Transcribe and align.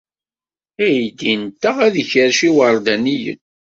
Aydi-nteɣ 0.85 1.75
ad 1.85 1.95
ikerrec 2.01 2.39
iwerdaniyen. 2.49 3.39